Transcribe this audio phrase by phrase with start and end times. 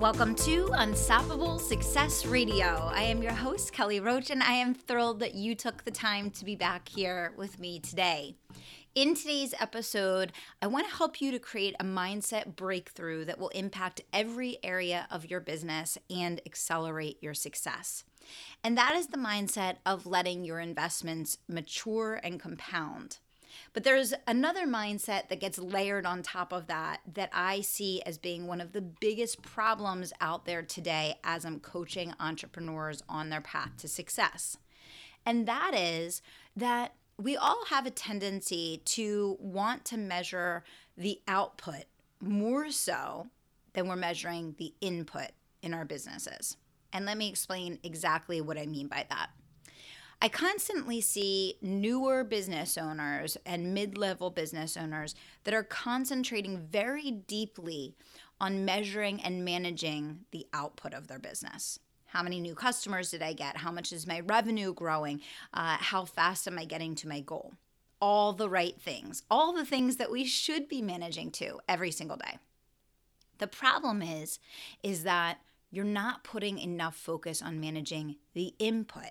[0.00, 2.90] Welcome to Unstoppable Success Radio.
[2.92, 6.30] I am your host, Kelly Roach, and I am thrilled that you took the time
[6.32, 8.34] to be back here with me today.
[8.94, 13.48] In today's episode, I want to help you to create a mindset breakthrough that will
[13.50, 18.04] impact every area of your business and accelerate your success.
[18.62, 23.18] And that is the mindset of letting your investments mature and compound.
[23.72, 28.18] But there's another mindset that gets layered on top of that that I see as
[28.18, 33.40] being one of the biggest problems out there today as I'm coaching entrepreneurs on their
[33.40, 34.56] path to success.
[35.26, 36.22] And that is
[36.56, 40.64] that we all have a tendency to want to measure
[40.96, 41.84] the output
[42.20, 43.28] more so
[43.72, 45.30] than we're measuring the input
[45.62, 46.56] in our businesses.
[46.92, 49.30] And let me explain exactly what I mean by that.
[50.20, 57.10] I constantly see newer business owners and mid level business owners that are concentrating very
[57.10, 57.94] deeply
[58.40, 61.78] on measuring and managing the output of their business.
[62.06, 63.56] How many new customers did I get?
[63.56, 65.20] How much is my revenue growing?
[65.52, 67.54] Uh, how fast am I getting to my goal?
[68.00, 72.16] All the right things, all the things that we should be managing to every single
[72.16, 72.38] day.
[73.38, 74.38] The problem is,
[74.82, 75.38] is that
[75.70, 79.10] you're not putting enough focus on managing the input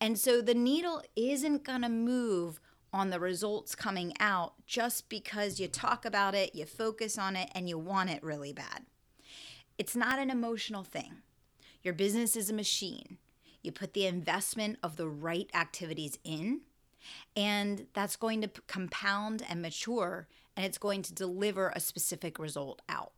[0.00, 2.60] and so the needle isn't going to move
[2.92, 7.50] on the results coming out just because you talk about it, you focus on it,
[7.54, 8.84] and you want it really bad.
[9.78, 11.16] It's not an emotional thing.
[11.82, 13.18] Your business is a machine.
[13.62, 16.62] You put the investment of the right activities in,
[17.36, 20.26] and that's going to compound and mature,
[20.56, 23.12] and it's going to deliver a specific result out.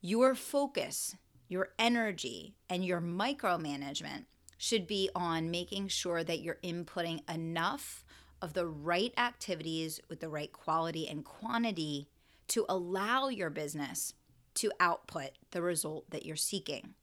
[0.00, 1.16] Your focus,
[1.48, 4.24] your energy, and your micromanagement
[4.62, 8.04] should be on making sure that you're inputting enough
[8.40, 12.06] of the right activities with the right quality and quantity
[12.46, 14.14] to allow your business
[14.54, 16.94] to output the result that you're seeking.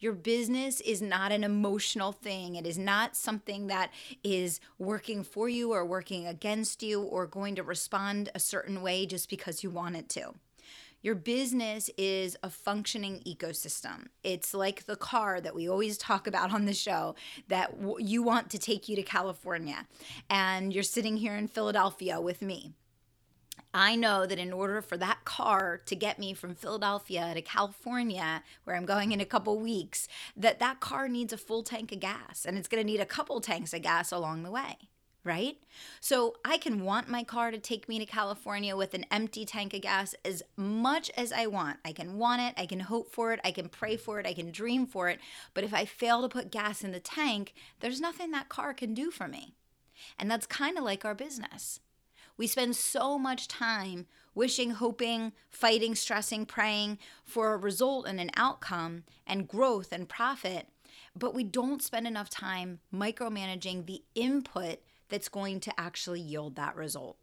[0.00, 2.56] Your business is not an emotional thing.
[2.56, 3.92] It is not something that
[4.24, 9.06] is working for you or working against you or going to respond a certain way
[9.06, 10.34] just because you want it to.
[11.00, 14.06] Your business is a functioning ecosystem.
[14.24, 17.14] It's like the car that we always talk about on the show
[17.46, 19.86] that w- you want to take you to California,
[20.28, 22.72] and you're sitting here in Philadelphia with me.
[23.72, 28.42] I know that in order for that car to get me from Philadelphia to California,
[28.64, 32.00] where I'm going in a couple weeks, that that car needs a full tank of
[32.00, 34.88] gas and it's going to need a couple tanks of gas along the way
[35.28, 35.58] right?
[36.00, 39.74] So I can want my car to take me to California with an empty tank
[39.74, 41.76] of gas as much as I want.
[41.84, 44.32] I can want it, I can hope for it, I can pray for it, I
[44.32, 45.20] can dream for it.
[45.52, 48.94] But if I fail to put gas in the tank, there's nothing that car can
[48.94, 49.54] do for me.
[50.18, 51.80] And that's kind of like our business.
[52.38, 58.30] We spend so much time wishing, hoping, fighting, stressing, praying for a result and an
[58.34, 60.68] outcome and growth and profit,
[61.14, 64.78] but we don't spend enough time micromanaging the input
[65.08, 67.16] that's going to actually yield that result.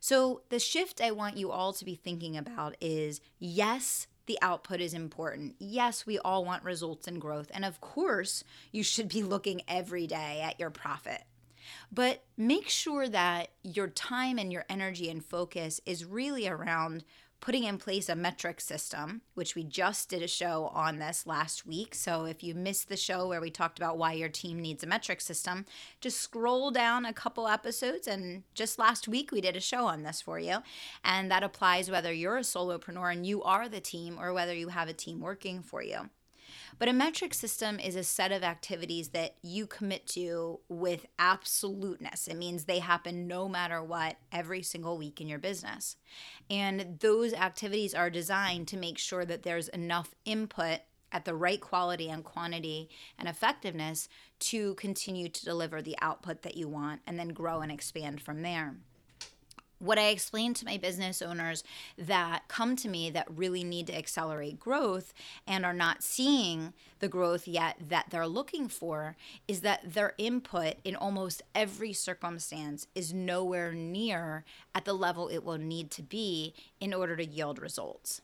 [0.00, 4.80] So, the shift I want you all to be thinking about is yes, the output
[4.80, 5.56] is important.
[5.58, 7.50] Yes, we all want results and growth.
[7.54, 11.22] And of course, you should be looking every day at your profit.
[11.90, 17.04] But make sure that your time and your energy and focus is really around
[17.44, 21.66] putting in place a metric system, which we just did a show on this last
[21.66, 21.94] week.
[21.94, 24.86] So if you missed the show where we talked about why your team needs a
[24.86, 25.66] metric system,
[26.00, 28.08] just scroll down a couple episodes.
[28.08, 30.62] And just last week, we did a show on this for you.
[31.04, 34.68] And that applies whether you're a solopreneur and you are the team or whether you
[34.68, 36.08] have a team working for you.
[36.78, 42.28] But a metric system is a set of activities that you commit to with absoluteness.
[42.28, 45.96] It means they happen no matter what every single week in your business.
[46.50, 50.80] And those activities are designed to make sure that there's enough input
[51.12, 54.08] at the right quality and quantity and effectiveness
[54.40, 58.42] to continue to deliver the output that you want and then grow and expand from
[58.42, 58.76] there
[59.84, 61.62] what I explain to my business owners
[61.98, 65.12] that come to me that really need to accelerate growth
[65.46, 69.16] and are not seeing the growth yet that they're looking for
[69.46, 74.44] is that their input in almost every circumstance is nowhere near
[74.74, 78.22] at the level it will need to be in order to yield results.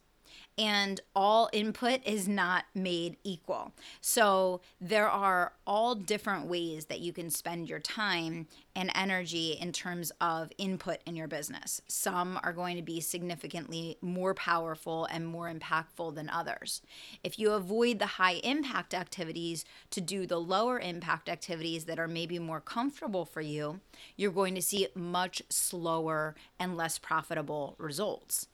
[0.59, 3.73] And all input is not made equal.
[4.01, 8.47] So there are all different ways that you can spend your time
[8.77, 11.81] and energy in terms of input in your business.
[11.89, 16.83] Some are going to be significantly more powerful and more impactful than others.
[17.25, 22.09] If you avoid the high impact activities to do the lower impact activities that are
[22.09, 23.81] maybe more comfortable for you,
[24.17, 28.47] you're going to see much slower and less profitable results.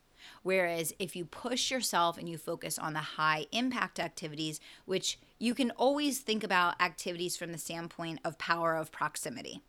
[0.47, 5.57] Whereas if you push yourself and you focus on the high impact activities, which you
[5.57, 9.61] can always think about activities from the standpoint of power of proximity.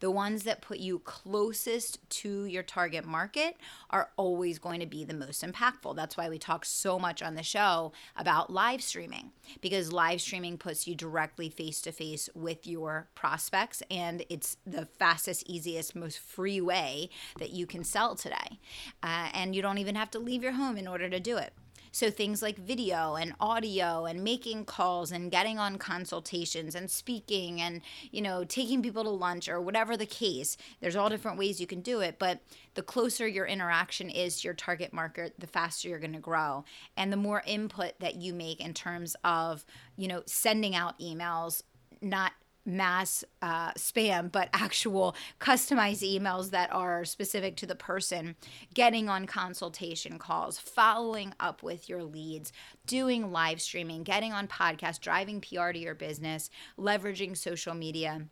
[0.00, 3.56] The ones that put you closest to your target market
[3.90, 5.96] are always going to be the most impactful.
[5.96, 10.58] That's why we talk so much on the show about live streaming, because live streaming
[10.58, 16.18] puts you directly face to face with your prospects, and it's the fastest, easiest, most
[16.18, 18.58] free way that you can sell today.
[19.02, 21.52] Uh, and you don't even have to leave your home in order to do it.
[21.96, 27.58] So things like video and audio and making calls and getting on consultations and speaking
[27.58, 30.58] and, you know, taking people to lunch or whatever the case.
[30.82, 32.40] There's all different ways you can do it, but
[32.74, 36.66] the closer your interaction is to your target market, the faster you're going to grow.
[36.98, 39.64] And the more input that you make in terms of,
[39.96, 41.62] you know, sending out emails,
[42.02, 42.32] not
[42.66, 48.36] mass uh, spam, but actual customized emails that are specific to the person,
[48.74, 52.52] getting on consultation calls, following up with your leads,
[52.86, 58.26] doing live streaming, getting on podcasts, driving PR to your business, leveraging social media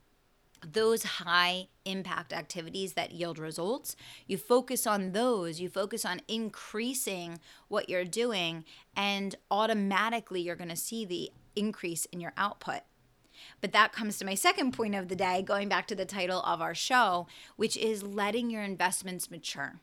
[0.72, 3.96] those high impact activities that yield results,
[4.26, 7.38] you focus on those, you focus on increasing
[7.68, 8.64] what you're doing,
[8.96, 12.80] and automatically you're going to see the increase in your output.
[13.60, 16.40] But that comes to my second point of the day, going back to the title
[16.42, 17.26] of our show,
[17.56, 19.80] which is letting your investments mature.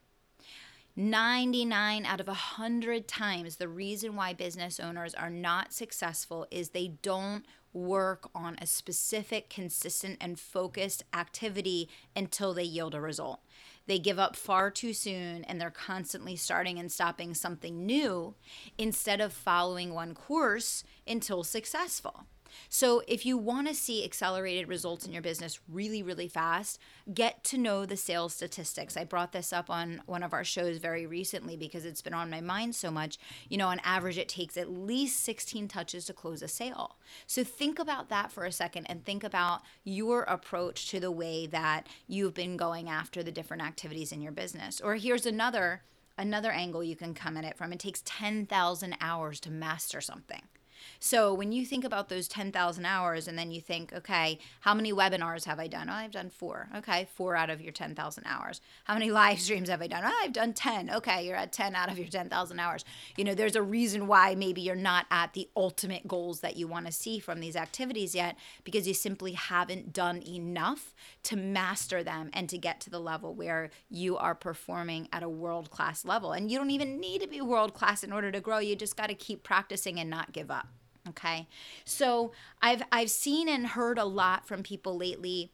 [0.96, 6.90] 99 out of 100 times, the reason why business owners are not successful is they
[7.02, 13.40] don't work on a specific, consistent, and focused activity until they yield a result.
[13.88, 18.36] They give up far too soon and they're constantly starting and stopping something new
[18.78, 22.26] instead of following one course until successful.
[22.70, 26.80] So, if you want to see accelerated results in your business really, really fast,
[27.14, 28.98] get to know the sales statistics.
[28.98, 32.30] I brought this up on one of our shows very recently because it's been on
[32.30, 33.18] my mind so much.
[33.50, 36.98] You know, on average, it takes at least 16 touches to close a sale.
[37.28, 41.48] So, think about that for a second and think about your approach to the way
[41.48, 44.82] that you've been going after the different activities in your business.
[44.82, 45.82] Or here's another
[46.18, 50.42] another angle you can come at it from it takes 10,000 hours to master something.
[51.00, 54.94] So when you think about those 10,000 hours and then you think, okay, how many
[54.94, 55.90] webinars have I done?
[55.90, 56.70] Oh, I've done four.
[56.76, 58.62] Okay, four out of your 10,000 hours.
[58.84, 60.04] How many live streams have I done?
[60.06, 60.90] Oh, I've done 10.
[60.90, 62.86] Okay, you're at 10 out of your 10,000 hours.
[63.18, 66.68] You know, there's a reason why maybe you're not at the ultimate goals that you
[66.68, 70.94] want to see from these activities yet because you simply haven't done enough
[71.24, 75.30] to master them and to get to the level where you are performing at a
[75.30, 76.32] world class level.
[76.32, 78.60] And you don't even need to be world class in order to grow.
[78.60, 80.68] You just got to keep practicing and not give up.
[81.12, 81.48] Okay.
[81.86, 82.32] So
[82.62, 85.52] I've I've seen and heard a lot from people lately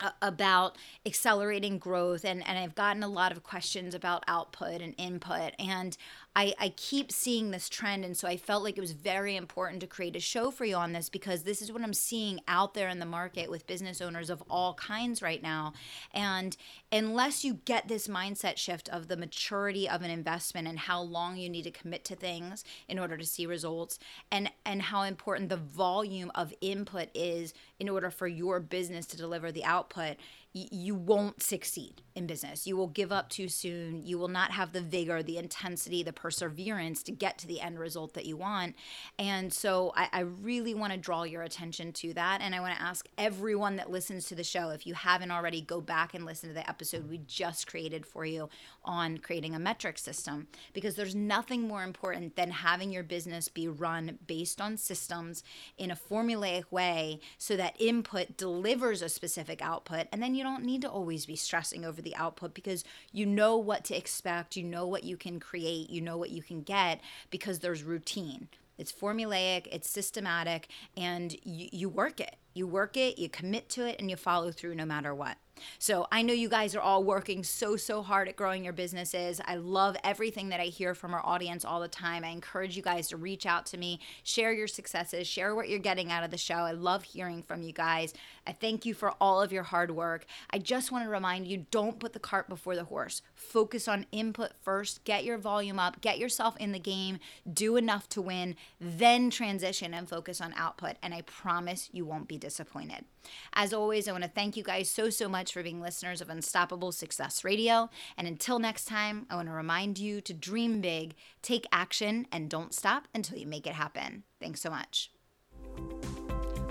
[0.00, 4.94] uh, about accelerating growth and, and I've gotten a lot of questions about output and
[4.98, 5.96] input and
[6.36, 8.04] I, I keep seeing this trend.
[8.04, 10.76] And so I felt like it was very important to create a show for you
[10.76, 14.02] on this because this is what I'm seeing out there in the market with business
[14.02, 15.72] owners of all kinds right now.
[16.12, 16.54] And
[16.92, 21.38] unless you get this mindset shift of the maturity of an investment and how long
[21.38, 23.98] you need to commit to things in order to see results
[24.30, 29.16] and, and how important the volume of input is in order for your business to
[29.16, 30.16] deliver the output,
[30.52, 32.66] you won't succeed in business.
[32.66, 34.06] You will give up too soon.
[34.06, 37.78] You will not have the vigor, the intensity, the perseverance to get to the end
[37.78, 38.74] result that you want.
[39.16, 42.40] And so I, I really want to draw your attention to that.
[42.40, 45.60] And I want to ask everyone that listens to the show, if you haven't already,
[45.60, 48.48] go back and listen to the episode we just created for you
[48.84, 53.68] on creating a metric system because there's nothing more important than having your business be
[53.68, 55.44] run based on systems
[55.78, 60.64] in a formulaic way so that input delivers a specific output and then you don't
[60.64, 64.64] need to always be stressing over the output because you know what to expect, you
[64.64, 68.48] know what you can create, you know what you can get because there's routine.
[68.78, 72.36] It's formulaic, it's systematic, and you, you work it.
[72.54, 75.36] You work it, you commit to it, and you follow through no matter what.
[75.78, 79.40] So I know you guys are all working so, so hard at growing your businesses.
[79.44, 82.24] I love everything that I hear from our audience all the time.
[82.24, 85.78] I encourage you guys to reach out to me, share your successes, share what you're
[85.78, 86.54] getting out of the show.
[86.54, 88.14] I love hearing from you guys.
[88.46, 90.26] I thank you for all of your hard work.
[90.50, 93.22] I just want to remind you don't put the cart before the horse.
[93.34, 97.18] Focus on input first, get your volume up, get yourself in the game,
[97.52, 100.96] do enough to win, then transition and focus on output.
[101.02, 103.04] And I promise you won't be disappointed.
[103.52, 106.28] As always, I want to thank you guys so, so much for being listeners of
[106.28, 107.90] Unstoppable Success Radio.
[108.16, 112.48] And until next time, I want to remind you to dream big, take action, and
[112.48, 114.24] don't stop until you make it happen.
[114.40, 115.10] Thanks so much.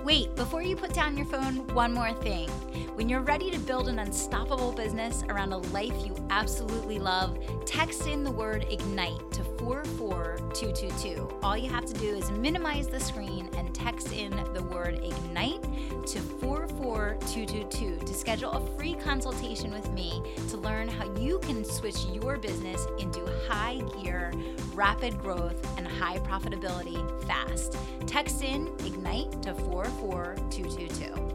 [0.05, 2.47] Wait, before you put down your phone, one more thing.
[2.93, 8.05] When you're ready to build an unstoppable business around a life you absolutely love, text
[8.07, 11.39] in the word IGNITE to 44222.
[11.41, 15.62] All you have to do is minimize the screen and text in the word IGNITE
[16.05, 22.05] to 44222 to schedule a free consultation with me to learn how you can switch
[22.13, 24.31] your business into high gear,
[24.75, 26.95] rapid growth, and high profitability
[27.25, 27.75] fast.
[28.05, 29.95] Text in IGNITE to 44222.
[30.00, 31.35] Four two two two.